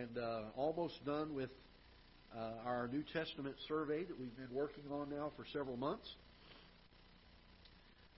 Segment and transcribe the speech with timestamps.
[0.00, 1.50] and uh, almost done with
[2.36, 6.12] uh, our New Testament survey that we've been working on now for several months.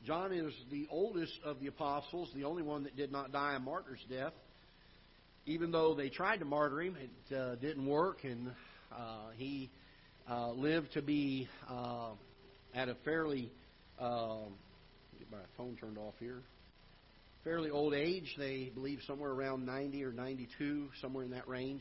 [0.07, 3.59] John is the oldest of the apostles, the only one that did not die a
[3.59, 4.33] martyr's death.
[5.45, 8.53] Even though they tried to martyr him, it uh, didn't work, and
[8.91, 9.69] uh, he
[10.31, 12.13] uh, lived to be uh,
[12.75, 13.53] at a fairly
[13.99, 16.41] get my phone turned off here
[17.47, 18.35] fairly old age.
[18.37, 21.81] They believe somewhere around 90 or 92, somewhere in that range,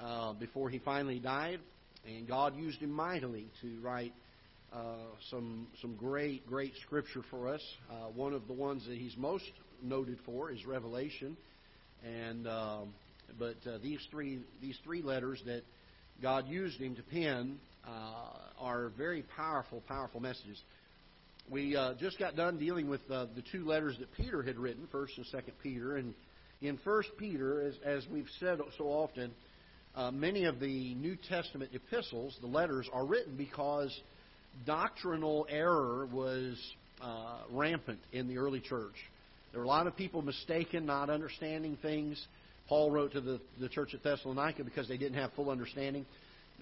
[0.00, 1.60] uh, before he finally died.
[2.04, 4.12] And God used him mightily to write
[4.72, 4.96] uh,
[5.30, 7.60] some some great great scripture for us.
[7.88, 9.48] Uh, one of the ones that he's most
[9.80, 11.36] noted for is Revelation,
[12.04, 12.92] and um,
[13.38, 15.62] but uh, these three these three letters that
[16.20, 20.60] God used him to pen uh, are very powerful powerful messages
[21.50, 24.86] we uh, just got done dealing with uh, the two letters that Peter had written,
[24.92, 26.14] First and Second Peter, and
[26.62, 29.32] in First Peter, as, as we've said so often,
[29.96, 33.98] uh, many of the New Testament epistles, the letters, are written because
[34.64, 36.56] doctrinal error was
[37.02, 38.94] uh, rampant in the early church.
[39.50, 42.24] There were a lot of people mistaken, not understanding things.
[42.68, 46.06] Paul wrote to the, the church at Thessalonica because they didn't have full understanding.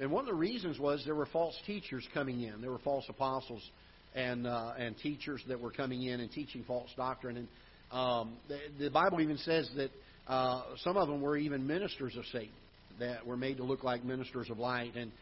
[0.01, 2.63] And one of the reasons was there were false teachers coming in.
[2.63, 3.69] There were false apostles
[4.15, 7.37] and uh, and teachers that were coming in and teaching false doctrine.
[7.37, 7.49] And
[7.93, 9.91] um, the, the Bible even says that
[10.27, 12.51] uh, some of them were even ministers of Satan
[12.99, 14.95] that were made to look like ministers of light.
[14.97, 15.13] And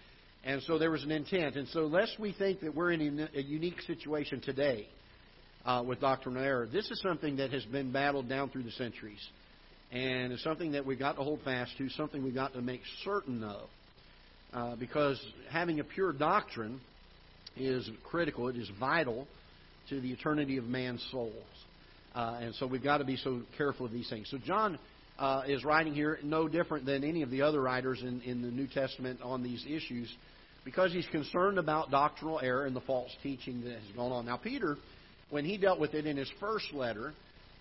[0.44, 1.56] and so there was an intent.
[1.56, 4.86] And so lest we think that we're in a unique situation today
[5.64, 9.18] uh, with doctrinal error, this is something that has been battled down through the centuries.
[9.90, 12.80] And it's something that we've got to hold fast to, something we've got to make
[13.04, 13.68] certain of.
[14.52, 15.20] Uh, because
[15.50, 16.80] having a pure doctrine
[17.56, 19.26] is critical, it is vital
[19.88, 21.32] to the eternity of man's souls.
[22.14, 24.28] Uh, and so we've got to be so careful of these things.
[24.30, 24.78] So John
[25.18, 28.48] uh, is writing here no different than any of the other writers in, in the
[28.48, 30.12] New Testament on these issues
[30.64, 34.26] because he's concerned about doctrinal error and the false teaching that has gone on.
[34.26, 34.76] Now, Peter,
[35.30, 37.12] when he dealt with it in his first letter,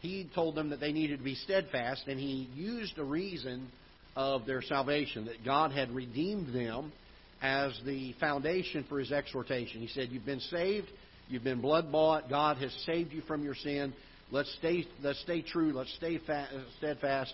[0.02, 3.68] he told them that they needed to be steadfast, and he used a reason
[4.16, 6.92] of their salvation, that God had redeemed them
[7.42, 9.82] as the foundation for his exhortation.
[9.82, 10.88] He said, You've been saved,
[11.28, 13.94] you've been blood bought, God has saved you from your sin.
[14.32, 17.34] Let's stay, let's stay true, let's stay fa- steadfast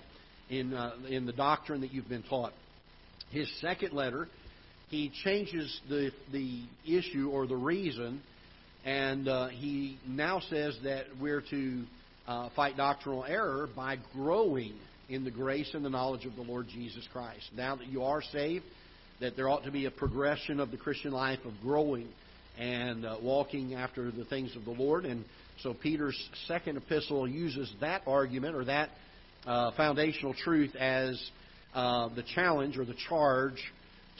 [0.49, 2.53] in, uh, in the doctrine that you've been taught.
[3.29, 4.27] His second letter,
[4.89, 8.21] he changes the, the issue or the reason,
[8.83, 11.83] and uh, he now says that we're to
[12.27, 14.73] uh, fight doctrinal error by growing
[15.07, 17.45] in the grace and the knowledge of the Lord Jesus Christ.
[17.55, 18.65] Now that you are saved,
[19.21, 22.07] that there ought to be a progression of the Christian life of growing
[22.59, 25.05] and uh, walking after the things of the Lord.
[25.05, 25.23] And
[25.61, 26.17] so Peter's
[26.47, 28.89] second epistle uses that argument or that
[29.45, 31.21] uh, foundational truth as
[31.73, 33.61] uh, the challenge or the charge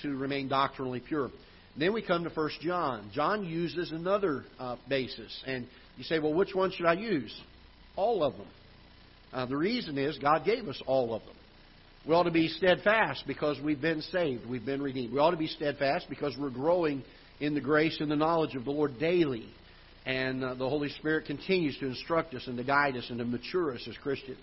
[0.03, 1.29] to remain doctrinally pure.
[1.77, 3.09] Then we come to First John.
[3.13, 7.33] John uses another uh, basis, and you say, "Well, which one should I use?"
[7.95, 8.47] All of them.
[9.31, 11.35] Uh, the reason is God gave us all of them.
[12.07, 15.13] We ought to be steadfast because we've been saved, we've been redeemed.
[15.13, 17.03] We ought to be steadfast because we're growing
[17.39, 19.47] in the grace and the knowledge of the Lord daily.
[20.03, 23.25] And uh, the Holy Spirit continues to instruct us and to guide us and to
[23.25, 24.39] mature us as Christians.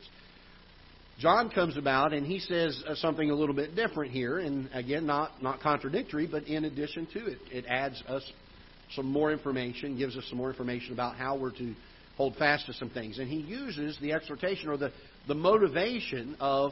[1.18, 5.04] John comes about and he says uh, something a little bit different here, and again,
[5.04, 8.22] not, not contradictory, but in addition to it, it adds us
[8.94, 11.74] some more information, gives us some more information about how we're to
[12.16, 13.18] hold fast to some things.
[13.18, 14.92] And he uses the exhortation or the,
[15.26, 16.70] the motivation of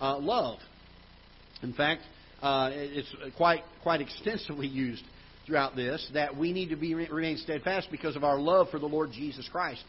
[0.00, 0.58] uh, love.
[1.62, 2.02] In fact,
[2.42, 5.02] uh, it's quite quite extensively used
[5.46, 8.86] throughout this that we need to be remain steadfast because of our love for the
[8.86, 9.82] Lord Jesus Christ,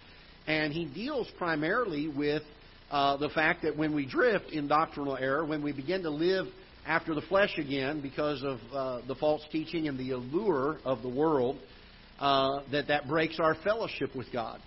[0.47, 2.43] and he deals primarily with
[2.89, 6.47] uh, the fact that when we drift in doctrinal error, when we begin to live
[6.85, 11.09] after the flesh again because of uh, the false teaching and the allure of the
[11.09, 11.57] world,
[12.19, 14.59] uh, that that breaks our fellowship with God.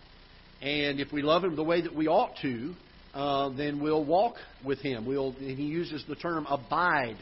[0.63, 2.75] And if we love Him the way that we ought to,
[3.15, 5.07] uh, then we'll walk with him.
[5.07, 7.17] We'll, he uses the term abide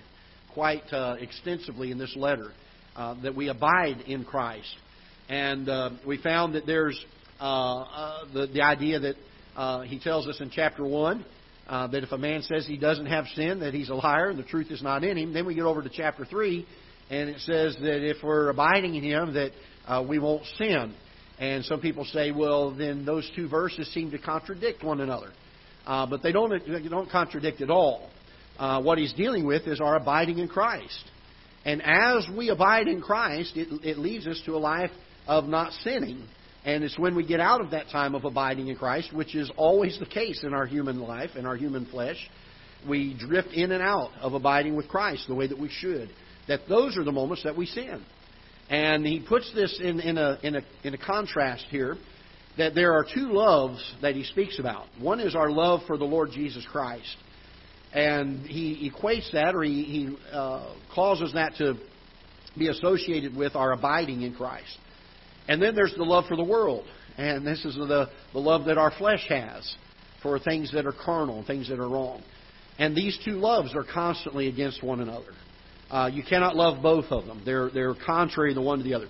[0.55, 2.53] quite uh, extensively in this letter,
[2.97, 4.75] uh, that we abide in Christ.
[5.29, 7.03] And uh, we found that there's
[7.41, 11.25] uh, uh, the, the idea that he tells us in chapter 1
[11.69, 14.45] that if a man says he doesn't have sin, that he's a liar and the
[14.45, 15.33] truth is not in him.
[15.33, 16.67] Then we get over to chapter 3,
[17.11, 20.95] and it says that if we're abiding in him, that we won't sin.
[21.39, 25.33] And some people say, well, then those two verses seem to contradict one another.
[25.87, 28.09] Uh, but they don't, they don't contradict at all.
[28.59, 31.05] Uh, what he's dealing with is our abiding in Christ.
[31.65, 34.91] And as we abide in Christ, it, it leads us to a life
[35.27, 36.27] of not sinning.
[36.65, 39.51] And it's when we get out of that time of abiding in Christ, which is
[39.57, 42.17] always the case in our human life, in our human flesh,
[42.89, 46.11] we drift in and out of abiding with Christ the way that we should.
[46.49, 48.05] That those are the moments that we sin.
[48.69, 51.97] And he puts this in, in, a, in, a, in a contrast here
[52.59, 54.87] that there are two loves that he speaks about.
[54.99, 57.17] One is our love for the Lord Jesus Christ.
[57.93, 61.75] And he equates that, or he, he uh, causes that to
[62.57, 64.77] be associated with our abiding in Christ.
[65.49, 66.85] And then there's the love for the world.
[67.17, 69.75] And this is the, the love that our flesh has
[70.23, 72.23] for things that are carnal, things that are wrong.
[72.79, 75.33] And these two loves are constantly against one another.
[75.91, 77.43] Uh, you cannot love both of them.
[77.45, 79.09] They're, they're contrary the one to the other.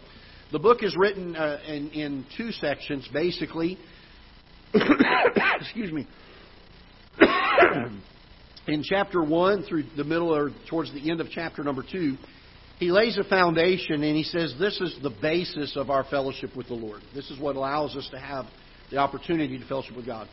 [0.53, 3.79] The book is written uh, in, in two sections, basically.
[5.61, 6.07] excuse me.
[8.69, 12.19] in chapter 1 through the middle or towards the end of chapter number 2,
[12.79, 16.69] he lays a foundation and he says this is the basis of our fellowship with
[16.69, 17.01] the Lord.
[17.15, 18.45] This is what allows us to have
[18.91, 20.29] the opportunity to fellowship with God.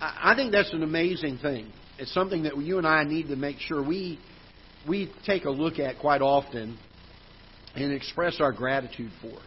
[0.00, 1.72] I think that's an amazing thing.
[1.98, 4.20] It's something that you and I need to make sure we
[4.88, 6.78] we take a look at quite often
[7.74, 9.28] and express our gratitude for.
[9.28, 9.42] It.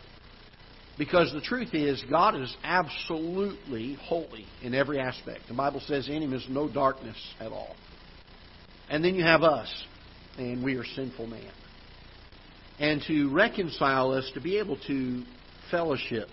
[0.97, 5.41] Because the truth is, God is absolutely holy in every aspect.
[5.47, 7.75] The Bible says in Him is no darkness at all.
[8.89, 9.71] And then you have us,
[10.37, 11.51] and we are sinful man.
[12.79, 15.23] And to reconcile us, to be able to
[15.71, 16.27] fellowship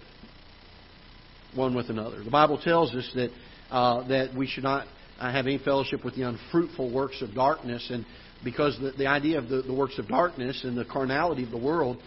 [1.54, 2.22] one with another.
[2.22, 3.30] The Bible tells us that
[3.70, 4.86] uh, that we should not
[5.18, 8.04] uh, have any fellowship with the unfruitful works of darkness, and
[8.44, 11.58] because the, the idea of the, the works of darkness and the carnality of the
[11.58, 11.98] world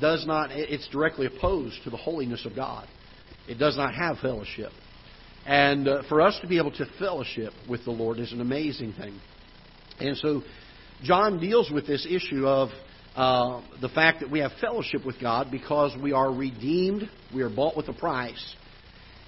[0.00, 2.88] does not it's directly opposed to the holiness of God.
[3.48, 4.72] It does not have fellowship.
[5.46, 8.94] And uh, for us to be able to fellowship with the Lord is an amazing
[8.94, 9.20] thing.
[10.00, 10.42] And so
[11.02, 12.70] John deals with this issue of
[13.14, 17.50] uh, the fact that we have fellowship with God because we are redeemed, we are
[17.50, 18.54] bought with a price,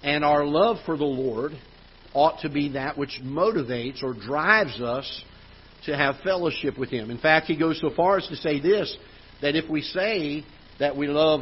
[0.03, 1.53] and our love for the Lord
[2.15, 5.23] ought to be that which motivates or drives us
[5.87, 7.11] to have fellowship with Him.
[7.11, 8.97] In fact, he goes so far as to say this
[9.43, 10.45] that if we say
[10.79, 11.41] that we love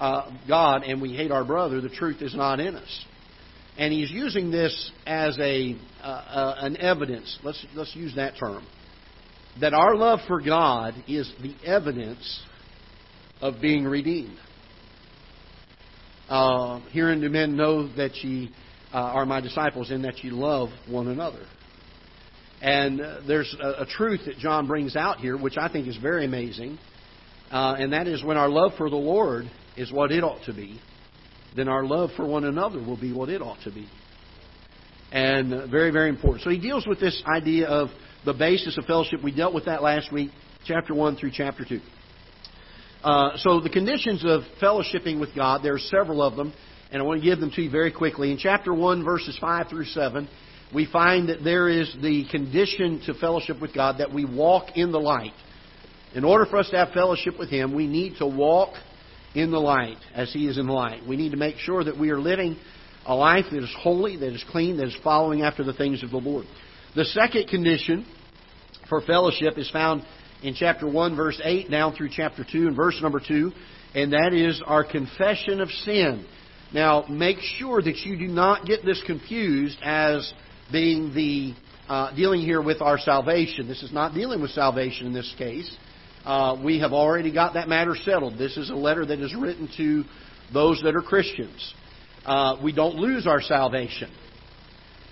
[0.00, 3.04] uh, God and we hate our brother, the truth is not in us.
[3.78, 7.38] And he's using this as a uh, uh, an evidence.
[7.42, 8.66] Let's let's use that term.
[9.60, 12.42] That our love for God is the evidence
[13.40, 14.38] of being redeemed.
[16.28, 18.50] Uh, herein do men know that ye
[18.92, 21.46] uh, are my disciples, in that ye love one another.
[22.62, 26.24] And there's a, a, truth that John brings out here, which I think is very
[26.24, 26.78] amazing,
[27.50, 30.54] uh, and that is when our love for the Lord is what it ought to
[30.54, 30.80] be,
[31.56, 33.88] then our love for one another will be what it ought to be.
[35.10, 36.44] And uh, very, very important.
[36.44, 37.88] So he deals with this idea of
[38.24, 39.24] the basis of fellowship.
[39.24, 40.30] We dealt with that last week,
[40.64, 41.80] chapter 1 through chapter 2.
[43.02, 46.54] Uh, so the conditions of fellowshipping with God, there are several of them,
[46.92, 48.30] and I want to give them to you very quickly.
[48.30, 50.28] In chapter 1, verses 5 through 7,
[50.74, 54.92] we find that there is the condition to fellowship with God that we walk in
[54.92, 55.34] the light.
[56.14, 58.74] In order for us to have fellowship with Him, we need to walk
[59.34, 61.06] in the light as He is in the light.
[61.06, 62.56] We need to make sure that we are living
[63.04, 66.10] a life that is holy, that is clean, that is following after the things of
[66.10, 66.46] the Lord.
[66.94, 68.06] The second condition
[68.88, 70.04] for fellowship is found
[70.42, 73.52] in chapter 1, verse 8, down through chapter 2 and verse number 2,
[73.94, 76.26] and that is our confession of sin.
[76.72, 80.32] Now, make sure that you do not get this confused as
[80.72, 81.54] being the
[81.88, 83.68] uh, dealing here with our salvation.
[83.68, 85.76] This is not dealing with salvation in this case.
[86.24, 88.38] Uh, we have already got that matter settled.
[88.38, 90.04] This is a letter that is written to
[90.52, 91.74] those that are Christians.
[92.24, 94.10] Uh, we don't lose our salvation.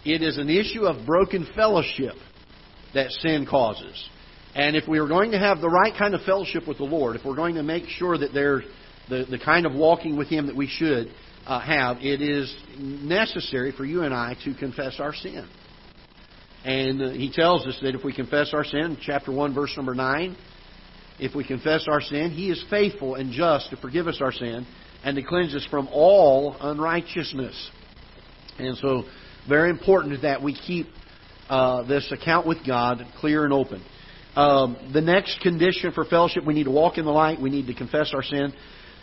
[0.04, 2.14] It is an issue of broken fellowship
[2.94, 4.08] that sin causes.
[4.54, 7.16] And if we are going to have the right kind of fellowship with the Lord,
[7.16, 8.64] if we're going to make sure that there's
[9.08, 11.08] the, the kind of walking with Him that we should,
[11.46, 15.48] uh, have, it is necessary for you and I to confess our sin.
[16.64, 19.94] And uh, he tells us that if we confess our sin, chapter 1, verse number
[19.94, 20.36] 9,
[21.18, 24.66] if we confess our sin, he is faithful and just to forgive us our sin
[25.04, 27.70] and to cleanse us from all unrighteousness.
[28.58, 29.04] And so,
[29.48, 30.86] very important that we keep
[31.48, 33.82] uh, this account with God clear and open.
[34.36, 37.40] Um, the next condition for fellowship, we need to walk in the light.
[37.40, 38.52] We need to confess our sin.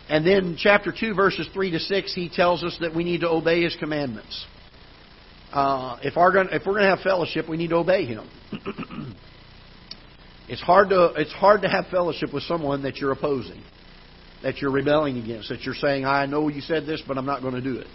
[0.09, 3.29] And then chapter 2, verses 3 to 6, he tells us that we need to
[3.29, 4.45] obey his commandments.
[5.51, 8.29] Uh, if, our, if we're going to have fellowship, we need to obey him.
[10.49, 13.63] it's, hard to, it's hard to have fellowship with someone that you're opposing,
[14.43, 17.41] that you're rebelling against, that you're saying, I know you said this, but I'm not
[17.41, 17.87] going to do it.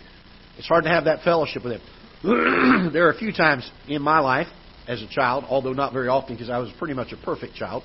[0.59, 1.83] It's hard to have that fellowship with him.
[2.93, 4.49] there are a few times in my life
[4.89, 7.83] as a child, although not very often because I was pretty much a perfect child.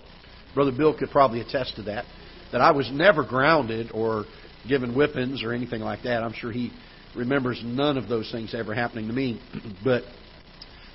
[0.54, 2.06] Brother Bill could probably attest to that
[2.52, 4.26] that I was never grounded or
[4.68, 6.24] given whippings or anything like that.
[6.24, 6.72] I'm sure he
[7.18, 9.42] remembers none of those things ever happening to me.
[9.84, 10.04] but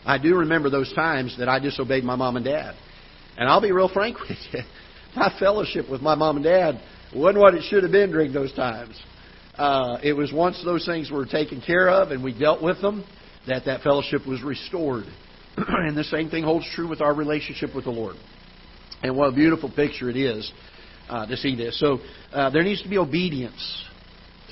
[0.05, 2.75] I do remember those times that I disobeyed my mom and dad.
[3.37, 4.61] And I'll be real frank with you.
[5.17, 6.81] My fellowship with my mom and dad
[7.15, 8.99] wasn't what it should have been during those times.
[9.55, 13.05] Uh, it was once those things were taken care of and we dealt with them
[13.47, 15.05] that that fellowship was restored.
[15.57, 18.17] and the same thing holds true with our relationship with the Lord.
[19.03, 20.51] And what a beautiful picture it is
[21.11, 21.79] uh, to see this.
[21.79, 21.99] So
[22.33, 23.85] uh, there needs to be obedience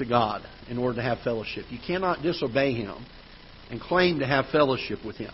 [0.01, 1.67] to God in order to have fellowship.
[1.71, 3.07] You cannot disobey Him
[3.71, 5.33] and claim to have fellowship with Him,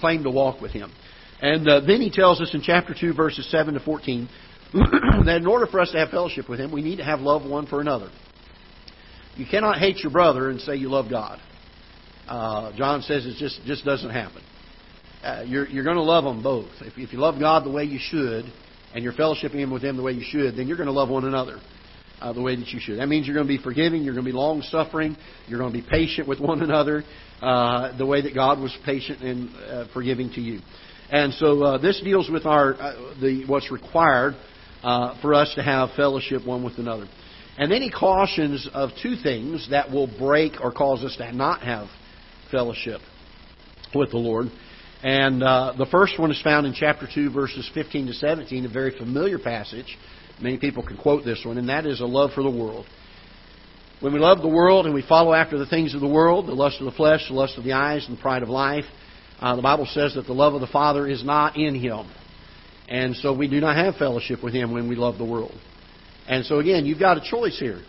[0.00, 0.92] claim to walk with Him.
[1.40, 4.28] And uh, then He tells us in chapter 2, verses 7 to 14,
[4.74, 7.48] that in order for us to have fellowship with Him, we need to have love
[7.48, 8.10] one for another.
[9.36, 11.40] You cannot hate your brother and say you love God.
[12.28, 14.42] Uh, John says it just just doesn't happen.
[15.24, 16.70] Uh, you're you're going to love them both.
[16.80, 18.44] If, if you love God the way you should,
[18.94, 21.08] and you're fellowshipping Him with Him the way you should, then you're going to love
[21.08, 21.60] one another
[22.22, 22.98] uh, the way that you should.
[22.98, 25.16] That means you're going to be forgiving, you're going to be long suffering,
[25.48, 27.04] you're going to be patient with one another,
[27.40, 30.60] uh, the way that God was patient and uh, forgiving to you.
[31.10, 34.34] And so uh, this deals with our uh, the what's required
[34.82, 37.08] uh, for us to have fellowship one with another.
[37.58, 41.62] And then he cautions of two things that will break or cause us to not
[41.62, 41.88] have
[42.50, 43.00] fellowship
[43.94, 44.46] with the Lord.
[45.02, 48.68] And uh, the first one is found in chapter 2, verses 15 to 17, a
[48.68, 49.98] very familiar passage.
[50.42, 52.86] Many people can quote this one, and that is a love for the world.
[54.00, 56.54] When we love the world and we follow after the things of the world, the
[56.54, 58.84] lust of the flesh, the lust of the eyes, and the pride of life,
[59.40, 62.10] uh, the Bible says that the love of the Father is not in him.
[62.88, 65.56] And so we do not have fellowship with him when we love the world.
[66.26, 67.80] And so again, you've got a choice here.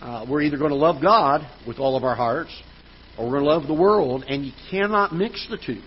[0.00, 2.50] Uh, we're either going to love God with all of our hearts,
[3.18, 5.80] or we're going to love the world, and you cannot mix the two.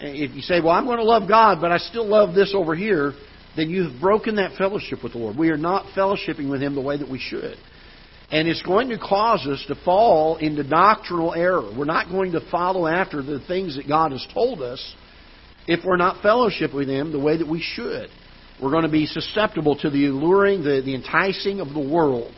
[0.00, 2.74] If you say, well, I'm going to love God, but I still love this over
[2.74, 3.14] here,
[3.56, 5.36] then you've broken that fellowship with the Lord.
[5.36, 7.56] We are not fellowshipping with Him the way that we should.
[8.30, 11.70] And it's going to cause us to fall into doctrinal error.
[11.76, 14.94] We're not going to follow after the things that God has told us
[15.68, 18.08] if we're not fellowship with Him the way that we should.
[18.60, 22.32] We're going to be susceptible to the alluring, the, the enticing of the world.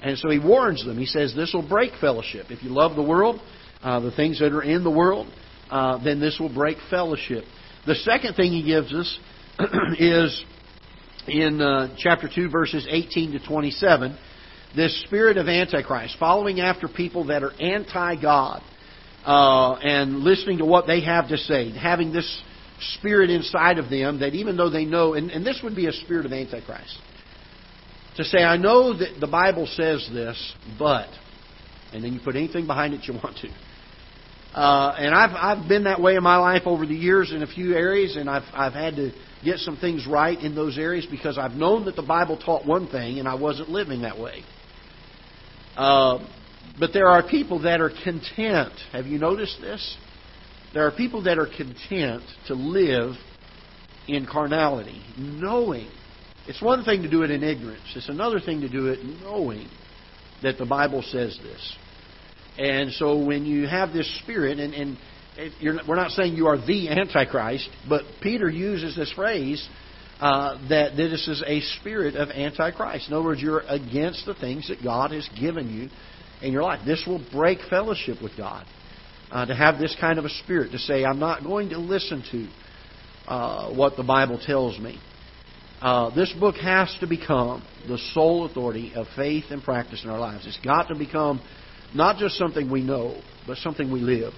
[0.00, 0.98] And so He warns them.
[0.98, 2.46] He says, This will break fellowship.
[2.50, 3.40] If you love the world,
[3.82, 5.26] uh, the things that are in the world,
[5.70, 7.44] uh, then this will break fellowship.
[7.86, 9.18] The second thing he gives us
[9.98, 10.44] is
[11.26, 14.18] in uh, chapter 2, verses 18 to 27,
[14.74, 18.62] this spirit of Antichrist, following after people that are anti God
[19.24, 22.42] uh, and listening to what they have to say, having this
[22.98, 25.92] spirit inside of them that even though they know, and, and this would be a
[25.92, 26.98] spirit of Antichrist,
[28.16, 31.08] to say, I know that the Bible says this, but,
[31.92, 33.48] and then you put anything behind it you want to.
[34.56, 37.46] Uh, and I've I've been that way in my life over the years in a
[37.46, 39.12] few areas, and I've I've had to
[39.44, 42.88] get some things right in those areas because I've known that the Bible taught one
[42.88, 44.42] thing, and I wasn't living that way.
[45.76, 46.26] Uh,
[46.80, 48.72] but there are people that are content.
[48.92, 49.98] Have you noticed this?
[50.72, 53.14] There are people that are content to live
[54.08, 55.90] in carnality, knowing.
[56.48, 57.92] It's one thing to do it in ignorance.
[57.94, 59.68] It's another thing to do it knowing
[60.42, 61.76] that the Bible says this.
[62.58, 64.98] And so when you have this spirit, and, and
[65.86, 69.66] we're not saying you are the Antichrist, but Peter uses this phrase
[70.20, 73.08] uh, that this is a spirit of Antichrist.
[73.08, 75.90] In other words, you're against the things that God has given you
[76.40, 76.80] in your life.
[76.86, 78.66] This will break fellowship with God.
[79.30, 82.22] Uh, to have this kind of a spirit, to say, I'm not going to listen
[82.30, 82.48] to
[83.30, 85.00] uh, what the Bible tells me.
[85.80, 90.20] Uh, this book has to become the sole authority of faith and practice in our
[90.20, 90.46] lives.
[90.46, 91.42] It's got to become
[91.94, 94.32] not just something we know, but something we live.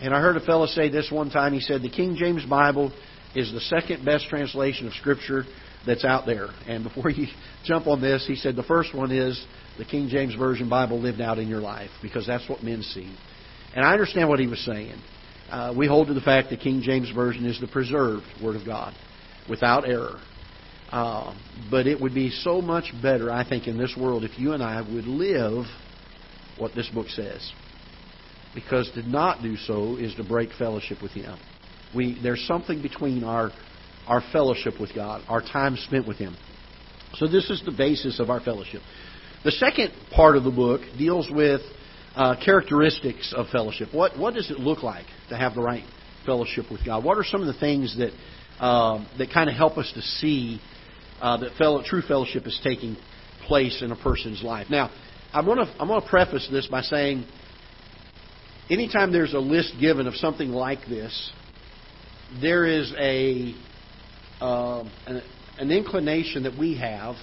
[0.00, 1.52] And I heard a fellow say this one time.
[1.52, 2.92] He said, The King James Bible
[3.34, 5.44] is the second best translation of Scripture
[5.86, 6.48] that's out there.
[6.66, 7.26] And before you
[7.64, 9.44] jump on this, he said the first one is
[9.78, 13.14] the King James Version Bible lived out in your life, because that's what men see.
[13.74, 14.94] And I understand what he was saying.
[15.50, 18.64] Uh, we hold to the fact that King James Version is the preserved Word of
[18.64, 18.94] God,
[19.48, 20.20] without error.
[20.90, 21.36] Uh,
[21.70, 24.62] but it would be so much better, I think, in this world if you and
[24.62, 25.64] I would live
[26.58, 27.52] what this book says.
[28.54, 31.36] Because to not do so is to break fellowship with Him.
[31.94, 33.50] We, there's something between our,
[34.06, 36.36] our fellowship with God, our time spent with Him.
[37.14, 38.82] So this is the basis of our fellowship.
[39.44, 41.60] The second part of the book deals with
[42.14, 43.88] uh, characteristics of fellowship.
[43.92, 45.84] What, what does it look like to have the right
[46.24, 47.04] fellowship with God?
[47.04, 48.12] What are some of the things that,
[48.58, 50.60] uh, that kind of help us to see
[51.20, 52.96] uh, that fellow, true fellowship is taking
[53.46, 54.68] place in a person's life?
[54.70, 54.90] Now,
[55.34, 57.26] I'm going to I'm going to preface this by saying,
[58.70, 61.32] anytime there's a list given of something like this,
[62.40, 63.52] there is a
[64.40, 65.22] uh, an,
[65.58, 67.16] an inclination that we have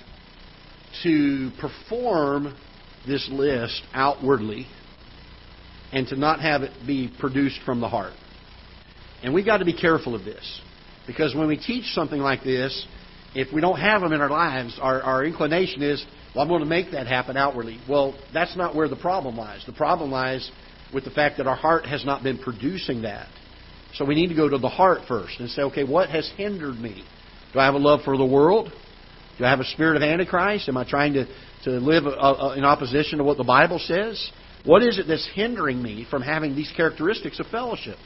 [1.04, 2.54] to perform
[3.08, 4.68] this list outwardly
[5.94, 8.14] and to not have it be produced from the heart.
[9.24, 10.62] And we've got to be careful of this.
[11.08, 12.86] Because when we teach something like this,
[13.34, 16.62] if we don't have them in our lives, our, our inclination is, well, I'm going
[16.62, 17.80] to make that happen outwardly.
[17.88, 19.64] Well, that's not where the problem lies.
[19.66, 20.50] The problem lies
[20.94, 23.28] with the fact that our heart has not been producing that.
[23.96, 26.76] So we need to go to the heart first and say, okay, what has hindered
[26.76, 27.04] me?
[27.54, 28.72] Do I have a love for the world?
[29.38, 30.70] Do I have a spirit of Antichrist?
[30.70, 31.26] Am I trying to,
[31.64, 34.32] to live uh, uh, in opposition to what the Bible says?
[34.66, 37.98] What is it that's hindering me from having these characteristics of fellowship?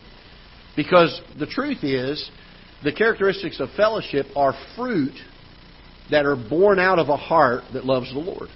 [0.75, 2.29] Because the truth is,
[2.85, 5.15] the characteristics of fellowship are fruit
[6.11, 8.47] that are born out of a heart that loves the Lord.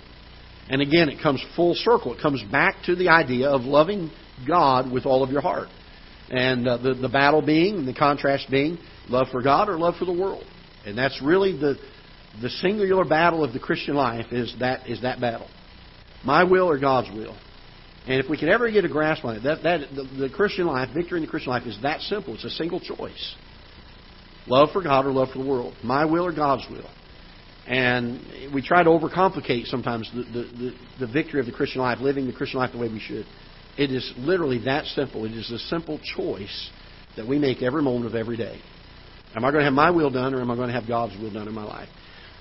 [0.69, 2.13] And again, it comes full circle.
[2.13, 4.11] It comes back to the idea of loving
[4.47, 5.67] God with all of your heart.
[6.29, 8.77] And uh, the, the battle being, and the contrast being,
[9.09, 10.43] love for God or love for the world.
[10.85, 11.75] And that's really the,
[12.39, 15.47] the singular battle of the Christian life is that, is that battle.
[16.23, 17.35] My will or God's will.
[18.05, 20.67] And if we can ever get a grasp on it, that, that the, the Christian
[20.67, 22.35] life, victory in the Christian life, is that simple.
[22.35, 23.35] It's a single choice.
[24.49, 25.75] Love for God or love for the world.
[25.83, 26.89] My will or God's will.
[27.67, 31.99] And we try to overcomplicate sometimes the, the, the, the victory of the Christian life,
[31.99, 33.25] living the Christian life the way we should.
[33.77, 35.25] It is literally that simple.
[35.25, 36.71] It is a simple choice
[37.15, 38.59] that we make every moment of every day.
[39.35, 41.15] Am I going to have my will done or am I going to have God's
[41.21, 41.89] will done in my life?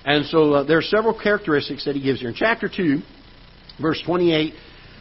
[0.03, 2.29] And so uh, there are several characteristics that he gives here.
[2.29, 3.01] In chapter 2,
[3.79, 4.53] verse 28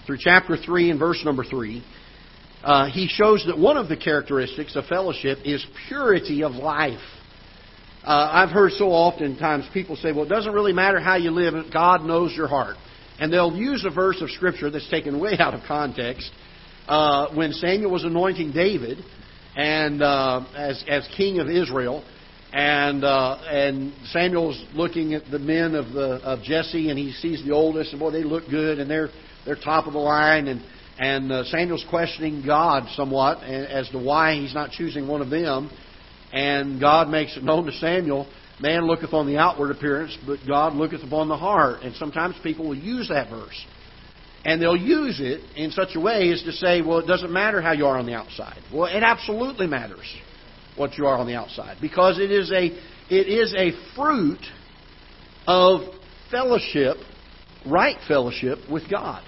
[0.06, 1.82] through chapter 3 and verse number 3,
[2.62, 6.98] uh, he shows that one of the characteristics of fellowship is purity of life.
[8.04, 11.30] Uh, I've heard so often times people say, well, it doesn't really matter how you
[11.30, 12.76] live, God knows your heart.
[13.20, 16.30] And they'll use a verse of Scripture that's taken way out of context.
[16.86, 18.98] Uh, when Samuel was anointing David
[19.56, 22.04] and uh, as, as king of Israel,
[22.52, 27.44] and uh, and Samuel's looking at the men of the of Jesse, and he sees
[27.44, 29.10] the oldest, and boy, they look good, and they're
[29.44, 30.62] they're top of the line, and
[30.98, 35.70] and uh, Samuel's questioning God somewhat as to why he's not choosing one of them.
[36.32, 38.26] And God makes it known to Samuel,
[38.60, 41.82] man looketh on the outward appearance, but God looketh upon the heart.
[41.82, 43.64] And sometimes people will use that verse.
[44.44, 47.62] And they'll use it in such a way as to say, well, it doesn't matter
[47.62, 48.60] how you are on the outside.
[48.72, 50.12] Well, it absolutely matters
[50.76, 52.66] what you are on the outside because it is a,
[53.10, 54.40] it is a fruit
[55.46, 55.80] of
[56.30, 56.96] fellowship,
[57.66, 59.22] right fellowship with God.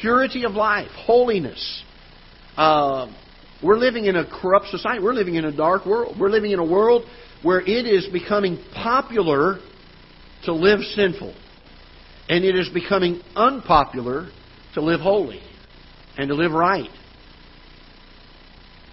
[0.00, 1.82] Purity of life, holiness.
[2.56, 3.12] Uh,
[3.62, 5.02] we're living in a corrupt society.
[5.02, 6.16] We're living in a dark world.
[6.18, 7.04] We're living in a world
[7.42, 9.58] where it is becoming popular
[10.44, 11.34] to live sinful.
[12.28, 14.28] And it is becoming unpopular
[14.74, 15.40] to live holy
[16.16, 16.90] and to live right.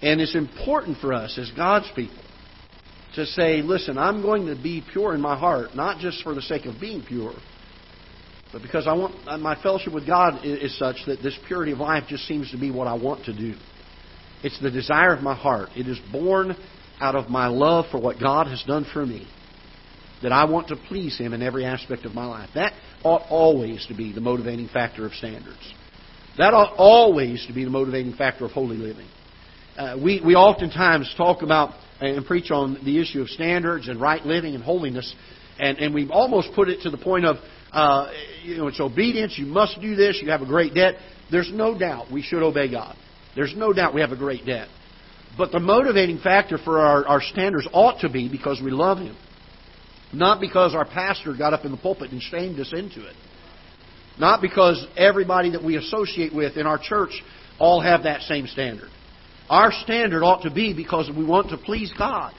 [0.02, 2.22] And it's important for us as God's people
[3.14, 6.42] to say, listen, I'm going to be pure in my heart, not just for the
[6.42, 7.34] sake of being pure,
[8.52, 12.04] but because I want my fellowship with God is such that this purity of life
[12.08, 13.54] just seems to be what I want to do.
[14.42, 15.70] It's the desire of my heart.
[15.76, 16.56] It is born
[17.00, 19.26] out of my love for what God has done for me.
[20.22, 22.50] That I want to please Him in every aspect of my life.
[22.54, 25.74] That ought always to be the motivating factor of standards.
[26.38, 29.08] That ought always to be the motivating factor of holy living.
[29.76, 34.24] Uh, we, we oftentimes talk about and preach on the issue of standards and right
[34.24, 35.14] living and holiness,
[35.58, 37.36] and, and we've almost put it to the point of,
[37.72, 38.10] uh,
[38.42, 40.94] you know, it's obedience, you must do this, you have a great debt.
[41.30, 42.96] There's no doubt we should obey God.
[43.34, 44.68] There's no doubt we have a great debt.
[45.38, 49.16] But the motivating factor for our, our standards ought to be because we love Him.
[50.12, 53.16] Not because our pastor got up in the pulpit and shamed us into it.
[54.18, 57.22] Not because everybody that we associate with in our church
[57.58, 58.90] all have that same standard.
[59.48, 62.34] Our standard ought to be because we want to please God.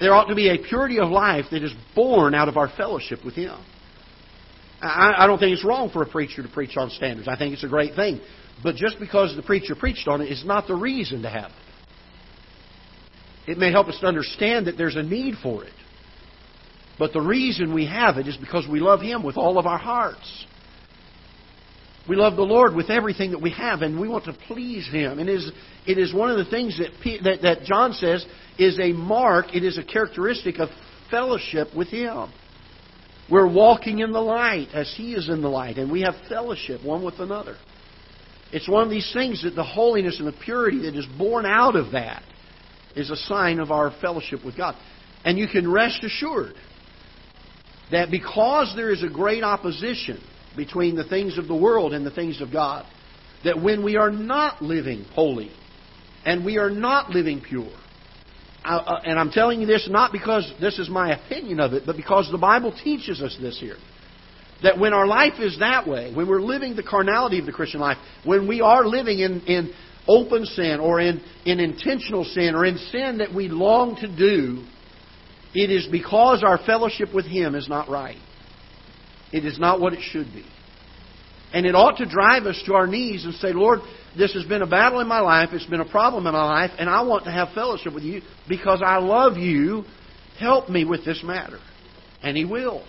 [0.00, 3.24] There ought to be a purity of life that is born out of our fellowship
[3.24, 3.58] with Him.
[4.80, 7.28] I, I don't think it's wrong for a preacher to preach on standards.
[7.28, 8.20] I think it's a great thing.
[8.62, 13.52] But just because the preacher preached on it is not the reason to have it.
[13.52, 15.72] It may help us to understand that there's a need for it.
[16.98, 19.78] But the reason we have it is because we love Him with all of our
[19.78, 20.46] hearts.
[22.08, 25.18] We love the Lord with everything that we have, and we want to please Him.
[25.18, 25.52] And it is,
[25.86, 26.90] it is one of the things that,
[27.24, 28.24] that, that John says
[28.58, 30.68] is a mark, it is a characteristic of
[31.10, 32.32] fellowship with Him.
[33.30, 36.84] We're walking in the light as He is in the light, and we have fellowship
[36.84, 37.56] one with another.
[38.52, 41.74] It's one of these things that the holiness and the purity that is born out
[41.74, 42.22] of that
[42.94, 44.76] is a sign of our fellowship with God.
[45.24, 46.54] And you can rest assured
[47.90, 50.22] that because there is a great opposition
[50.56, 52.86] between the things of the world and the things of God,
[53.44, 55.50] that when we are not living holy
[56.24, 57.72] and we are not living pure,
[58.74, 61.96] uh, and I'm telling you this not because this is my opinion of it, but
[61.96, 63.76] because the Bible teaches us this here.
[64.62, 67.80] That when our life is that way, when we're living the carnality of the Christian
[67.80, 69.74] life, when we are living in, in
[70.08, 74.64] open sin or in, in intentional sin or in sin that we long to do,
[75.54, 78.18] it is because our fellowship with Him is not right.
[79.32, 80.46] It is not what it should be.
[81.52, 83.80] And it ought to drive us to our knees and say, Lord,
[84.16, 85.50] this has been a battle in my life.
[85.52, 88.22] It's been a problem in my life, and I want to have fellowship with you
[88.48, 89.84] because I love you.
[90.38, 91.58] Help me with this matter.
[92.22, 92.84] And He will.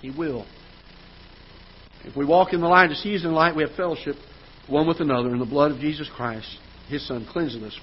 [0.00, 0.46] He will.
[2.04, 4.16] If we walk in the light of season light, we have fellowship
[4.68, 6.46] one with another, and the blood of Jesus Christ,
[6.88, 7.78] His Son, cleanses us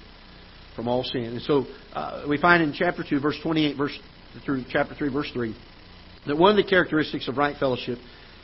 [0.74, 1.24] from all sin.
[1.24, 3.98] And so uh, we find in chapter 2, verse 28, verse
[4.44, 5.54] through chapter 3, verse 3,
[6.26, 7.98] that one of the characteristics of right fellowship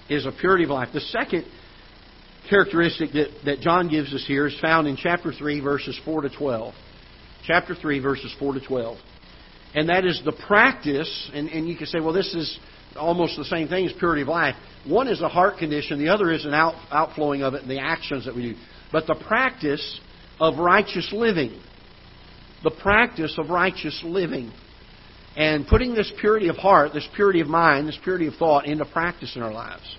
[0.08, 0.88] is a purity of life.
[0.92, 1.44] The second
[2.48, 6.30] characteristic that, that John gives us here is found in chapter 3, verses 4 to
[6.30, 6.74] 12.
[7.46, 8.98] Chapter 3, verses 4 to 12.
[9.74, 12.58] And that is the practice, and, and you can say, well, this is
[12.96, 14.54] almost the same thing as purity of life.
[14.86, 17.80] One is a heart condition, the other is an out, outflowing of it in the
[17.80, 18.54] actions that we do.
[18.90, 20.00] But the practice
[20.40, 21.60] of righteous living.
[22.64, 24.52] The practice of righteous living.
[25.38, 28.84] And putting this purity of heart, this purity of mind, this purity of thought into
[28.84, 29.96] practice in our lives.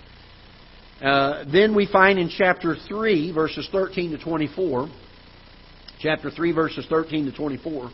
[1.02, 4.89] Uh, then we find in chapter 3, verses 13 to 24,
[6.02, 7.89] chapter 3, verses 13 to 24,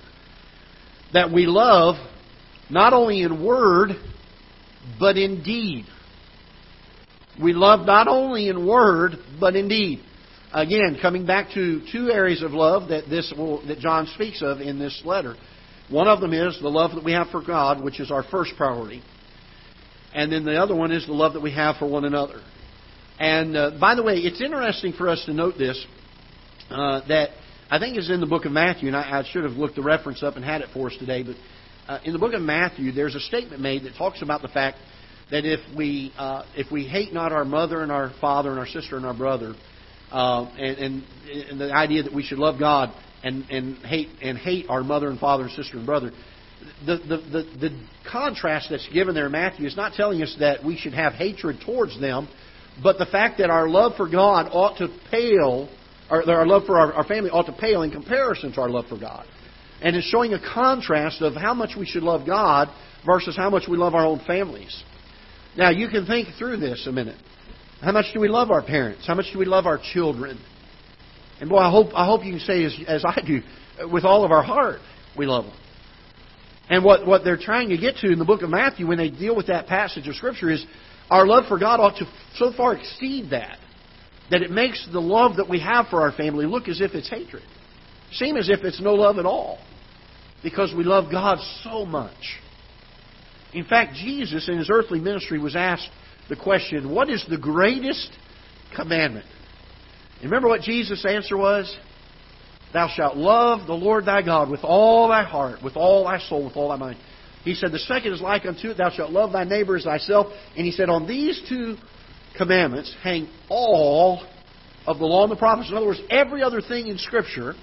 [1.14, 1.96] that we love
[2.72, 3.92] not only in word,
[5.00, 5.86] but in deed.
[7.40, 10.00] We love not only in word, but in deed.
[10.52, 14.62] Again, coming back to two areas of love that this will, that John speaks of
[14.62, 15.36] in this letter.
[15.90, 18.54] One of them is the love that we have for God, which is our first
[18.58, 19.04] priority.
[20.14, 22.42] And then the other one is the love that we have for one another.
[23.20, 25.84] And uh, by the way, it's interesting for us to note this
[26.70, 27.30] uh, that
[27.70, 29.84] I think is in the book of Matthew, and I, I, should have looked the
[29.84, 31.24] reference up and had it for us today.
[31.24, 31.36] But
[31.88, 34.78] uh, in the book of Matthew, there's a statement made that talks about the fact
[35.32, 38.68] that if we uh, if we hate not our mother and our father and our
[38.68, 39.54] sister and our brother,
[40.12, 41.04] uh, and, and,
[41.50, 42.94] and the idea that we should love God
[43.26, 46.12] and, and hate and hate our mother and father and sister and brother,
[46.86, 50.64] the, the, the, the contrast that's given there in Matthew is not telling us that
[50.64, 52.30] we should have hatred towards them
[52.82, 55.70] but the fact that our love for God ought to pale,
[56.10, 58.86] or our love for our, our family ought to pale in comparison to our love
[58.88, 59.26] for God.
[59.82, 62.70] And it's showing a contrast of how much we should love God
[63.06, 64.84] versus how much we love our own families.
[65.58, 67.18] Now, you can think through this a minute.
[67.82, 69.06] How much do we love our parents?
[69.06, 70.40] How much do we love our children?
[71.40, 73.42] And boy, I hope, I hope you can say, as, as I do,
[73.92, 74.80] with all of our heart,
[75.18, 75.58] we love them.
[76.70, 79.10] And what, what they're trying to get to in the book of Matthew when they
[79.10, 80.66] deal with that passage of Scripture is
[81.10, 83.58] our love for God ought to so far exceed that
[84.32, 87.10] that it makes the love that we have for our family look as if it's
[87.10, 87.44] hatred.
[88.12, 89.60] Seem as if it's no love at all.
[90.44, 92.40] Because we love God so much.
[93.54, 95.90] In fact, Jesus in his earthly ministry was asked
[96.30, 98.12] the question, What is the greatest
[98.76, 99.26] commandment?
[100.22, 101.76] And remember what Jesus' answer was?
[102.74, 106.46] Thou shalt love the Lord thy God with all thy heart, with all thy soul,
[106.46, 106.98] with all thy mind.
[107.44, 110.28] He said, The second is like unto it, thou shalt love thy neighbor as thyself.
[110.58, 111.78] And he said, On these two
[112.38, 114.26] commandments hang all
[114.86, 115.70] of the law and the prophets.
[115.70, 117.54] In other words, every other thing in Scripture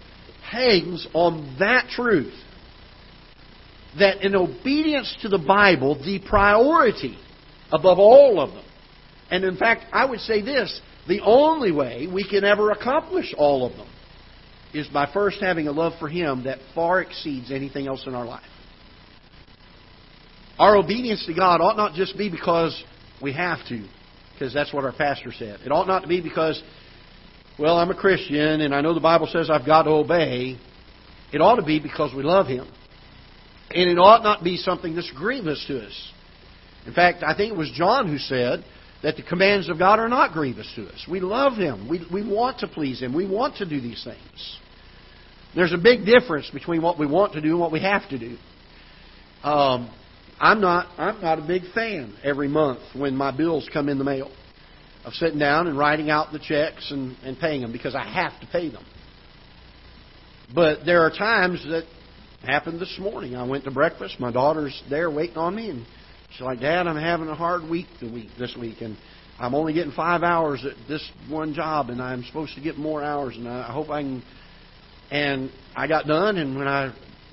[0.48, 2.32] hangs on that truth.
[3.98, 7.18] That in obedience to the Bible, the priority
[7.70, 8.64] above all of them.
[9.30, 13.66] And in fact, I would say this the only way we can ever accomplish all
[13.66, 13.88] of them
[14.72, 18.24] is by first having a love for Him that far exceeds anything else in our
[18.24, 18.42] life.
[20.58, 22.82] Our obedience to God ought not just be because
[23.20, 23.86] we have to,
[24.32, 25.60] because that's what our pastor said.
[25.64, 26.62] It ought not to be because,
[27.58, 30.58] well, I'm a Christian and I know the Bible says I've got to obey.
[31.32, 32.70] It ought to be because we love Him.
[33.74, 36.12] And it ought not be something that's grievous to us.
[36.86, 38.64] In fact, I think it was John who said
[39.02, 41.06] that the commands of God are not grievous to us.
[41.10, 41.88] We love Him.
[41.88, 43.14] We, we want to please Him.
[43.14, 44.58] We want to do these things.
[45.54, 48.18] There's a big difference between what we want to do and what we have to
[48.18, 48.36] do.
[49.42, 49.92] Um,
[50.40, 54.04] I'm not I'm not a big fan every month when my bills come in the
[54.04, 54.30] mail
[55.04, 58.40] of sitting down and writing out the checks and, and paying them because I have
[58.40, 58.84] to pay them.
[60.54, 61.84] But there are times that
[62.42, 63.36] happened this morning.
[63.36, 64.20] I went to breakfast.
[64.20, 65.86] My daughter's there waiting on me, and
[66.32, 68.96] she's like, "Dad, I'm having a hard week the week this week, and
[69.38, 73.02] I'm only getting five hours at this one job, and I'm supposed to get more
[73.02, 74.22] hours, and I hope I can."
[75.10, 76.92] And I got done, and when I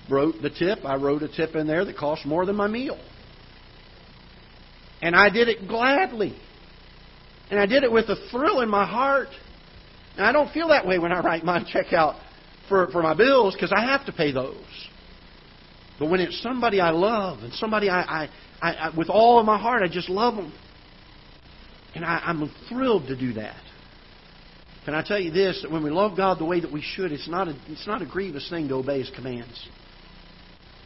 [0.09, 0.79] wrote the tip.
[0.83, 2.99] I wrote a tip in there that cost more than my meal.
[5.01, 6.38] And I did it gladly.
[7.49, 9.29] And I did it with a thrill in my heart.
[10.17, 12.15] And I don't feel that way when I write my check out
[12.67, 14.57] for, for my bills because I have to pay those.
[15.99, 18.29] But when it's somebody I love and somebody I, I,
[18.62, 20.53] I, I with all of my heart, I just love them.
[21.93, 23.62] And I, I'm thrilled to do that.
[24.85, 25.62] Can I tell you this?
[25.62, 28.01] That when we love God the way that we should, it's not a, it's not
[28.01, 29.67] a grievous thing to obey His commands.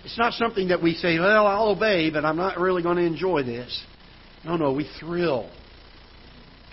[0.03, 3.03] It's not something that we say, well, I'll obey, but I'm not really going to
[3.03, 3.81] enjoy this.
[4.43, 5.49] No, no, we thrill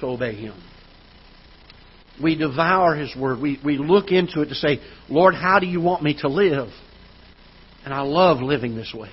[0.00, 0.60] to obey Him.
[2.22, 3.40] We devour His Word.
[3.40, 6.70] We, we look into it to say, Lord, how do you want me to live?
[7.84, 9.10] And I love living this way.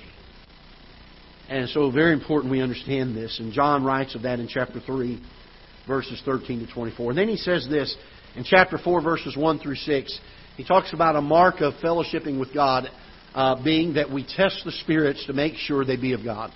[1.48, 3.38] And so, very important we understand this.
[3.40, 5.22] And John writes of that in chapter 3,
[5.86, 7.12] verses 13 to 24.
[7.12, 7.96] And then he says this
[8.36, 10.20] in chapter 4, verses 1 through 6.
[10.56, 12.90] He talks about a mark of fellowshipping with God
[13.34, 16.52] uh, being that we test the spirits to make sure they be of God.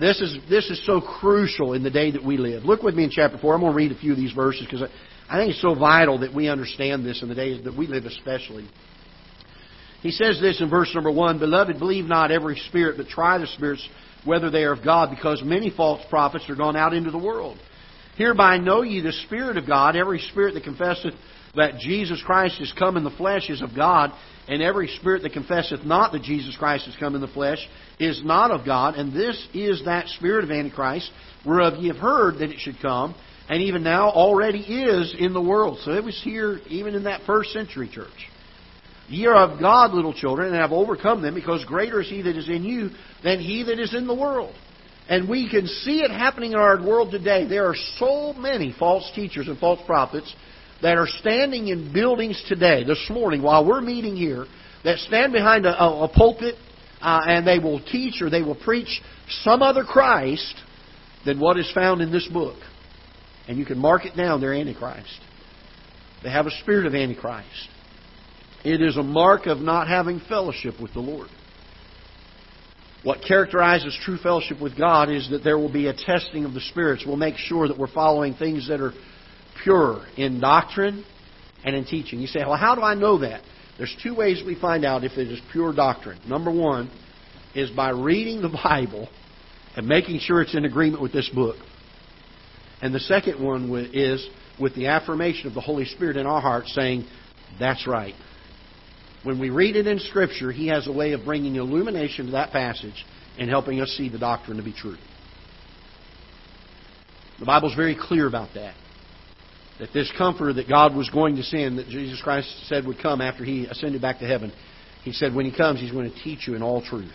[0.00, 2.64] This is, this is so crucial in the day that we live.
[2.64, 3.54] Look with me in chapter 4.
[3.54, 4.88] I'm going to read a few of these verses because I,
[5.28, 8.04] I think it's so vital that we understand this in the days that we live,
[8.04, 8.68] especially.
[10.04, 13.46] He says this in verse number 1 Beloved, believe not every spirit, but try the
[13.46, 13.88] spirits
[14.22, 17.56] whether they are of God, because many false prophets are gone out into the world.
[18.16, 19.96] Hereby know ye the Spirit of God.
[19.96, 21.14] Every spirit that confesseth
[21.56, 24.12] that Jesus Christ is come in the flesh is of God,
[24.46, 27.66] and every spirit that confesseth not that Jesus Christ is come in the flesh
[27.98, 28.96] is not of God.
[28.96, 31.10] And this is that spirit of Antichrist,
[31.46, 33.14] whereof ye have heard that it should come,
[33.48, 35.78] and even now already is in the world.
[35.82, 38.28] So it was here even in that first century church.
[39.08, 42.36] Ye are of God, little children, and have overcome them, because greater is He that
[42.36, 42.90] is in you
[43.22, 44.54] than he that is in the world.
[45.08, 47.46] And we can see it happening in our world today.
[47.46, 50.32] There are so many false teachers and false prophets
[50.80, 54.46] that are standing in buildings today, this morning, while we're meeting here,
[54.84, 56.54] that stand behind a, a, a pulpit
[57.00, 59.02] uh, and they will teach or they will preach
[59.42, 60.54] some other Christ
[61.26, 62.56] than what is found in this book.
[63.46, 65.20] And you can mark it down, they're Antichrist.
[66.22, 67.68] They have a spirit of Antichrist.
[68.64, 71.28] It is a mark of not having fellowship with the Lord.
[73.02, 76.60] What characterizes true fellowship with God is that there will be a testing of the
[76.60, 77.04] spirits.
[77.06, 78.92] We'll make sure that we're following things that are
[79.62, 81.04] pure in doctrine
[81.62, 82.20] and in teaching.
[82.20, 83.42] You say, well, how do I know that?
[83.76, 86.18] There's two ways we find out if it is pure doctrine.
[86.26, 86.90] Number one
[87.54, 89.08] is by reading the Bible
[89.76, 91.56] and making sure it's in agreement with this book.
[92.80, 94.26] And the second one is
[94.58, 97.06] with the affirmation of the Holy Spirit in our hearts saying,
[97.58, 98.14] that's right.
[99.24, 102.52] When we read it in Scripture, He has a way of bringing illumination to that
[102.52, 103.04] passage
[103.38, 104.96] and helping us see the doctrine to be true.
[107.40, 108.74] The Bible's very clear about that.
[109.80, 113.20] That this comforter that God was going to send, that Jesus Christ said would come
[113.20, 114.52] after He ascended back to heaven,
[115.02, 117.10] He said when He comes, He's going to teach you in all truth.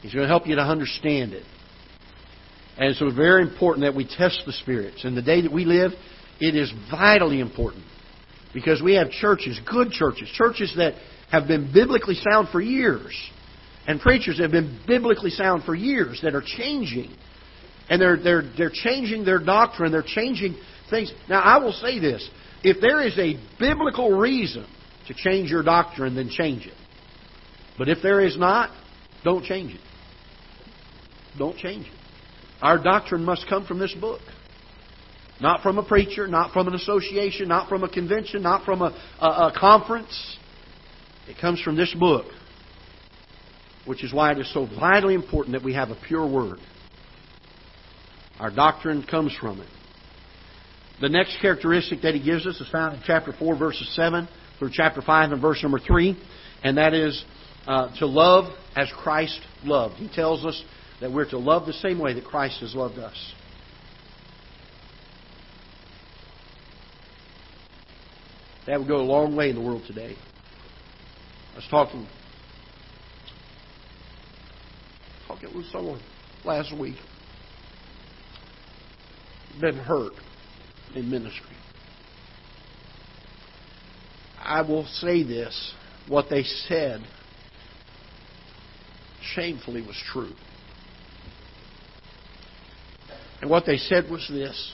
[0.00, 1.44] He's going to help you to understand it.
[2.78, 5.04] And so it's very important that we test the spirits.
[5.04, 5.92] In the day that we live,
[6.40, 7.84] it is vitally important
[8.52, 10.94] because we have churches, good churches, churches that
[11.30, 13.14] have been biblically sound for years,
[13.86, 17.14] and preachers that have been biblically sound for years that are changing.
[17.88, 20.56] And they're, they're, they're changing their doctrine, they're changing
[20.90, 21.12] things.
[21.28, 22.28] Now, I will say this
[22.62, 24.66] if there is a biblical reason
[25.08, 26.74] to change your doctrine, then change it.
[27.78, 28.70] But if there is not,
[29.24, 29.80] don't change it.
[31.38, 31.92] Don't change it.
[32.60, 34.20] Our doctrine must come from this book.
[35.40, 38.94] Not from a preacher, not from an association, not from a convention, not from a,
[39.20, 40.36] a, a conference.
[41.28, 42.26] It comes from this book,
[43.86, 46.58] which is why it is so vitally important that we have a pure word.
[48.38, 49.68] Our doctrine comes from it.
[51.00, 54.70] The next characteristic that he gives us is found in chapter 4, verses 7 through
[54.72, 56.20] chapter 5 and verse number 3,
[56.62, 57.24] and that is
[57.66, 59.94] uh, to love as Christ loved.
[59.94, 60.62] He tells us
[61.00, 63.34] that we're to love the same way that Christ has loved us.
[68.66, 70.16] That would go a long way in the world today.
[71.52, 72.06] I was talking
[75.26, 76.00] talking with someone
[76.44, 76.96] last week.
[79.60, 80.12] Been hurt
[80.94, 81.56] in ministry.
[84.38, 85.74] I will say this:
[86.08, 87.02] what they said
[89.34, 90.32] shamefully was true.
[93.40, 94.72] And what they said was this.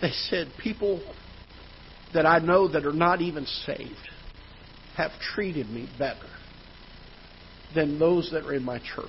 [0.00, 1.02] They said people
[2.14, 4.08] that I know that are not even saved
[4.96, 6.26] have treated me better
[7.74, 9.08] than those that are in my church.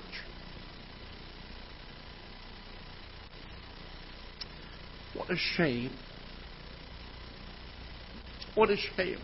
[5.14, 5.90] What a shame.
[8.54, 9.18] What a shame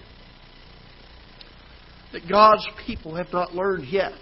[2.13, 4.13] that God's people have not learned yet,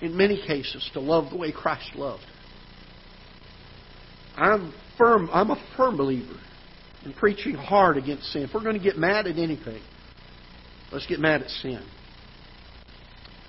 [0.00, 2.22] in many cases, to love the way Christ loved.
[4.36, 5.28] I'm firm.
[5.32, 6.38] I'm a firm believer
[7.06, 8.42] and preaching hard against sin.
[8.42, 9.80] If we're going to get mad at anything,
[10.90, 11.80] let's get mad at sin.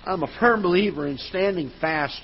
[0.06, 2.20] I'm a firm believer in standing fast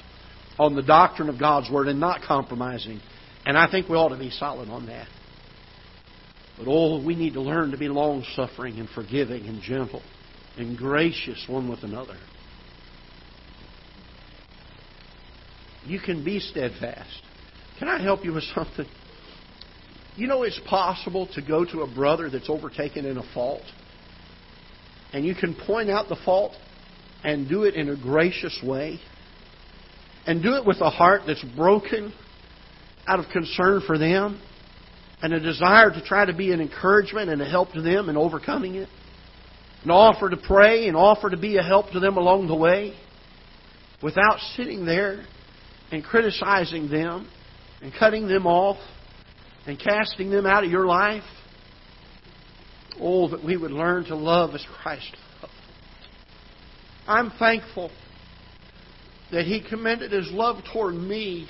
[0.60, 3.00] on the doctrine of God's Word and not compromising.
[3.44, 5.08] And I think we ought to be solid on that.
[6.56, 10.02] But oh, we need to learn to be long suffering and forgiving and gentle
[10.56, 12.16] and gracious one with another.
[15.84, 17.22] You can be steadfast.
[17.80, 18.86] Can I help you with something?
[20.16, 23.64] You know it's possible to go to a brother that's overtaken in a fault,
[25.12, 26.52] and you can point out the fault
[27.24, 29.00] and do it in a gracious way,
[30.24, 32.12] and do it with a heart that's broken
[33.08, 34.40] out of concern for them
[35.20, 38.16] and a desire to try to be an encouragement and a help to them in
[38.16, 38.88] overcoming it,
[39.82, 42.94] and offer to pray and offer to be a help to them along the way
[44.00, 45.24] without sitting there
[45.90, 47.28] and criticizing them
[47.82, 48.78] and cutting them off
[49.66, 51.22] and casting them out of your life.
[53.00, 55.52] Oh, that we would learn to love as Christ loved.
[57.06, 57.90] I'm thankful
[59.32, 61.48] that He commended His love toward me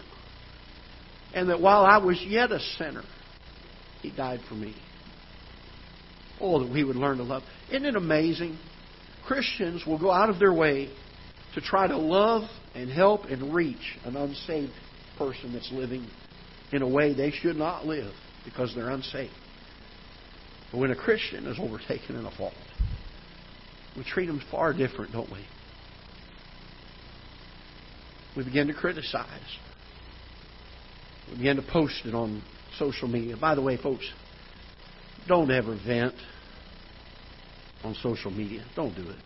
[1.35, 3.03] and that while I was yet a sinner,
[4.01, 4.75] He died for me.
[6.41, 7.43] Oh, that we would learn to love.
[7.69, 8.59] Isn't it amazing?
[9.27, 10.91] Christians will go out of their way
[11.55, 14.73] to try to love and help and reach an unsaved
[15.17, 16.07] person that's living
[16.75, 18.13] in a way they should not live
[18.45, 19.33] because they're unsaved.
[20.73, 22.53] But when a Christian is overtaken in a fault,
[23.97, 25.47] we treat them far different, don't we?
[28.37, 29.29] We begin to criticize.
[31.31, 32.43] We begin to post it on
[32.77, 33.37] social media.
[33.37, 34.05] By the way, folks,
[35.29, 36.15] don't ever vent
[37.85, 38.65] on social media.
[38.75, 39.17] Don't do it.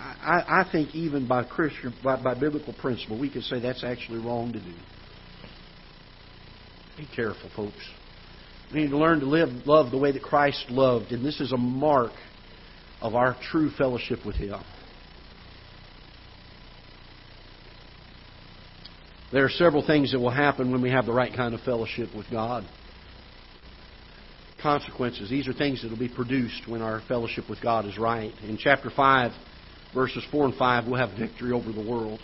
[0.00, 4.18] I, I think even by Christian, by, by biblical principle, we could say that's actually
[4.18, 4.74] wrong to do.
[6.96, 7.76] Be careful, folks.
[8.72, 11.52] We need to learn to live, love the way that Christ loved, and this is
[11.52, 12.12] a mark
[13.02, 14.60] of our true fellowship with Him.
[19.32, 22.08] There are several things that will happen when we have the right kind of fellowship
[22.16, 22.64] with God.
[24.60, 25.30] Consequences.
[25.30, 28.32] These are things that will be produced when our fellowship with God is right.
[28.42, 29.32] In chapter 5,
[29.94, 32.20] verses 4 and 5, we'll have victory over the world.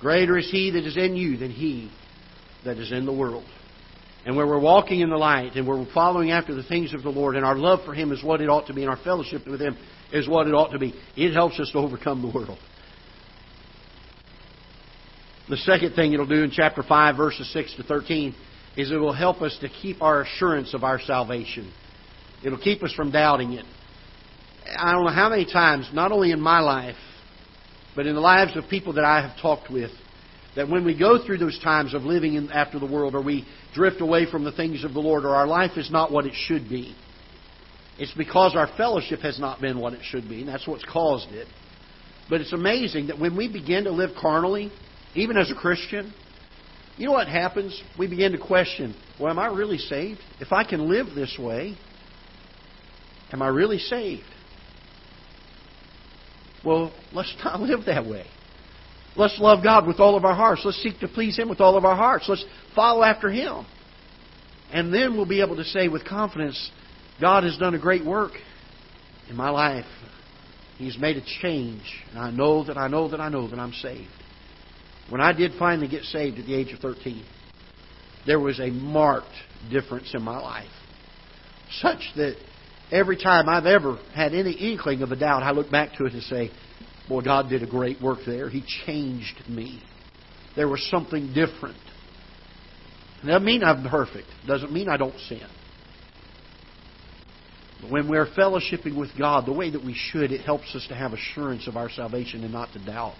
[0.00, 1.90] Greater is He that is in you than He
[2.64, 3.44] that is in the world.
[4.24, 7.10] And where we're walking in the light and we're following after the things of the
[7.10, 9.46] Lord, and our love for Him is what it ought to be, and our fellowship
[9.46, 9.76] with Him
[10.12, 12.58] is what it ought to be, it helps us to overcome the world.
[15.48, 18.34] The second thing it'll do in chapter 5, verses 6 to 13,
[18.76, 21.72] is it will help us to keep our assurance of our salvation.
[22.44, 23.64] It'll keep us from doubting it.
[24.76, 26.96] I don't know how many times, not only in my life,
[27.94, 29.90] but in the lives of people that I have talked with,
[30.54, 33.46] that when we go through those times of living in, after the world, or we
[33.74, 36.34] drift away from the things of the Lord, or our life is not what it
[36.34, 36.96] should be,
[37.98, 41.30] it's because our fellowship has not been what it should be, and that's what's caused
[41.32, 41.46] it.
[42.28, 44.70] But it's amazing that when we begin to live carnally,
[45.14, 46.12] even as a Christian,
[46.96, 47.80] you know what happens?
[47.98, 50.20] We begin to question, well, am I really saved?
[50.40, 51.76] If I can live this way,
[53.32, 54.24] am I really saved?
[56.66, 58.26] Well, let's not live that way.
[59.14, 60.62] Let's love God with all of our hearts.
[60.64, 62.26] Let's seek to please Him with all of our hearts.
[62.28, 63.64] Let's follow after Him.
[64.72, 66.70] And then we'll be able to say with confidence,
[67.20, 68.32] God has done a great work
[69.30, 69.86] in my life.
[70.76, 71.82] He's made a change.
[72.10, 74.10] And I know that I know that I know that I'm saved.
[75.08, 77.24] When I did finally get saved at the age of 13,
[78.26, 79.28] there was a marked
[79.70, 80.66] difference in my life.
[81.80, 82.36] Such that
[82.90, 86.12] every time I've ever had any inkling of a doubt, I look back to it
[86.12, 86.50] and say,
[87.08, 88.48] Boy, God did a great work there.
[88.48, 89.82] He changed me.
[90.56, 91.76] There was something different.
[93.22, 94.26] It doesn't mean I'm perfect.
[94.42, 95.46] It doesn't mean I don't sin.
[97.80, 100.94] But when we're fellowshipping with God the way that we should, it helps us to
[100.94, 103.14] have assurance of our salvation and not to doubt.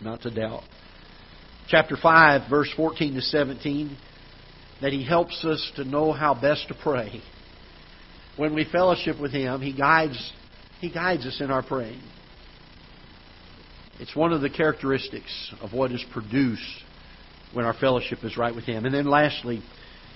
[0.00, 0.62] Not to doubt.
[1.68, 3.96] Chapter 5, verse 14 to 17,
[4.80, 7.22] that He helps us to know how best to pray
[8.36, 10.32] when we fellowship with Him, He guides,
[10.80, 12.02] He guides us in our praying.
[14.00, 16.82] It's one of the characteristics of what is produced
[17.52, 18.84] when our fellowship is right with Him.
[18.84, 19.62] And then lastly,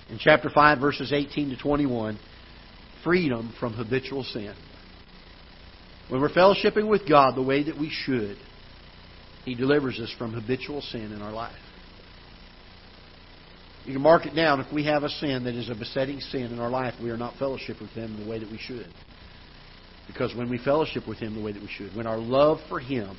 [0.09, 2.19] in chapter 5, verses 18 to 21,
[3.03, 4.55] freedom from habitual sin.
[6.09, 8.37] When we're fellowshipping with God the way that we should,
[9.45, 11.55] He delivers us from habitual sin in our life.
[13.87, 14.59] You can mark it down.
[14.59, 17.15] If we have a sin that is a besetting sin in our life, we are
[17.15, 18.91] not fellowship with Him the way that we should.
[20.07, 22.81] Because when we fellowship with Him the way that we should, when our love for
[22.81, 23.17] Him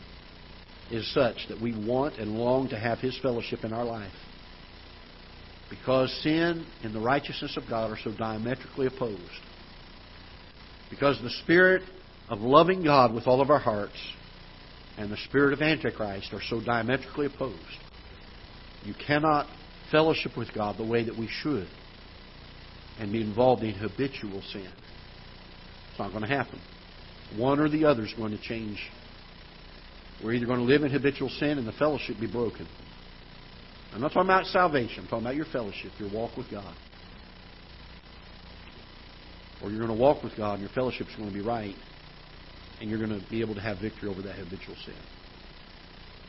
[0.91, 4.13] is such that we want and long to have His fellowship in our life,
[5.71, 9.23] because sin and the righteousness of God are so diametrically opposed,
[10.91, 11.81] because the spirit
[12.29, 13.97] of loving God with all of our hearts
[14.99, 17.57] and the spirit of Antichrist are so diametrically opposed,
[18.85, 19.47] you cannot
[19.91, 21.69] fellowship with God the way that we should
[22.99, 24.69] and be involved in habitual sin.
[25.91, 26.61] It's not going to happen.
[27.37, 28.79] One or the other is going to change.
[30.23, 32.67] We're either going to live in habitual sin and the fellowship be broken.
[33.93, 35.05] I'm not talking about salvation.
[35.05, 36.75] I'm talking about your fellowship, your walk with God.
[39.63, 41.75] Or you're going to walk with God and your fellowship is going to be right
[42.81, 44.95] and you're going to be able to have victory over that habitual sin.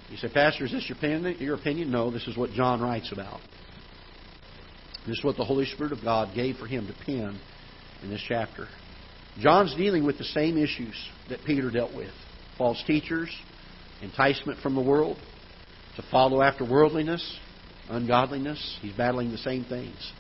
[0.10, 0.92] You say, Pastor, is this
[1.40, 1.92] your opinion?
[1.92, 3.40] No, this is what John writes about.
[5.08, 7.40] This is what the Holy Spirit of God gave for him to pen
[8.04, 8.68] in this chapter.
[9.40, 10.96] John's dealing with the same issues
[11.30, 12.12] that Peter dealt with
[12.58, 13.30] false teachers,
[14.02, 15.18] enticement from the world,
[15.96, 17.38] to follow after worldliness,
[17.90, 18.78] ungodliness.
[18.82, 20.12] He's battling the same things.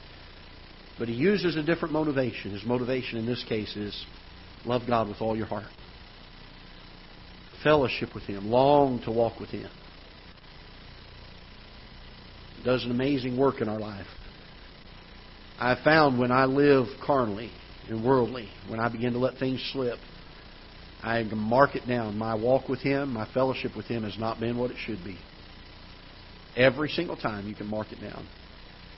[0.98, 2.52] But he uses a different motivation.
[2.52, 4.06] His motivation in this case is
[4.66, 5.68] love God with all your heart,
[7.64, 9.70] fellowship with Him, long to walk with Him.
[12.64, 14.08] Does an amazing work in our life.
[15.60, 17.52] I found when I live carnally
[17.90, 19.98] and worldly, when I begin to let things slip,
[21.02, 22.18] I can mark it down.
[22.18, 25.18] My walk with Him, my fellowship with Him has not been what it should be.
[26.56, 28.28] Every single time you can mark it down.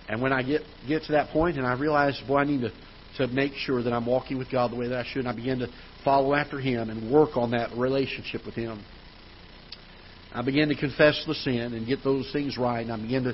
[0.09, 2.71] And when I get get to that point and I realize, boy, I need to,
[3.17, 5.35] to make sure that I'm walking with God the way that I should, and I
[5.35, 5.67] begin to
[6.03, 8.83] follow after Him and work on that relationship with Him.
[10.33, 13.33] I begin to confess the sin and get those things right, and I begin to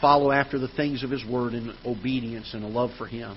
[0.00, 3.36] follow after the things of His Word in obedience and a love for Him.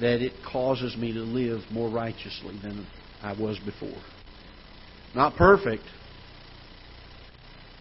[0.00, 2.86] That it causes me to live more righteously than
[3.22, 4.00] I was before.
[5.14, 5.82] Not perfect,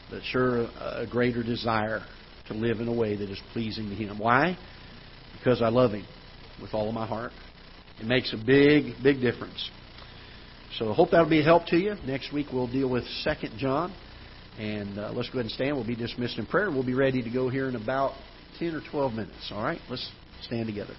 [0.10, 2.02] but sure a greater desire
[2.48, 4.18] to live in a way that is pleasing to Him.
[4.18, 4.58] Why?
[5.38, 6.06] Because I love Him
[6.62, 7.32] with all of my heart.
[8.00, 9.70] It makes a big, big difference.
[10.78, 11.96] So I hope that'll be a help to you.
[12.06, 13.94] Next week we'll deal with Second John.
[14.60, 15.76] And uh, let's go ahead and stand.
[15.76, 16.70] We'll be dismissed in prayer.
[16.70, 18.14] We'll be ready to go here in about
[18.60, 19.52] 10 or 12 minutes.
[19.52, 19.80] All right?
[19.90, 20.10] Let's
[20.44, 20.94] stand together.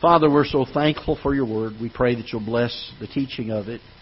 [0.00, 1.74] Father, we're so thankful for your word.
[1.80, 3.80] We pray that you'll bless the teaching of it.